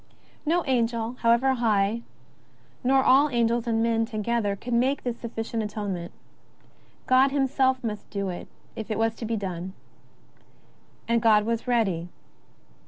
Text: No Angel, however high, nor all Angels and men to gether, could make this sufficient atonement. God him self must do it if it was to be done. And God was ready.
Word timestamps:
No 0.47 0.65
Angel, 0.65 1.13
however 1.19 1.53
high, 1.53 2.01
nor 2.83 3.03
all 3.03 3.29
Angels 3.29 3.67
and 3.67 3.83
men 3.83 4.03
to 4.07 4.17
gether, 4.17 4.55
could 4.55 4.73
make 4.73 5.03
this 5.03 5.19
sufficient 5.19 5.61
atonement. 5.61 6.11
God 7.05 7.29
him 7.29 7.45
self 7.45 7.83
must 7.83 8.09
do 8.09 8.29
it 8.29 8.47
if 8.75 8.89
it 8.89 8.97
was 8.97 9.13
to 9.17 9.25
be 9.25 9.37
done. 9.37 9.73
And 11.07 11.21
God 11.21 11.45
was 11.45 11.67
ready. 11.67 12.09